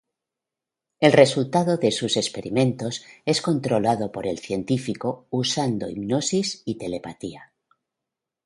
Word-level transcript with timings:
El 0.99 1.11
resultado 1.11 1.77
de 1.77 1.91
sus 1.91 2.17
experimentos 2.17 3.05
es 3.23 3.39
controlado 3.39 4.11
por 4.11 4.25
el 4.25 4.39
científico 4.39 5.27
usando 5.29 5.87
hipnosis 5.91 6.63
y 6.65 6.79
telepatía. 6.79 7.53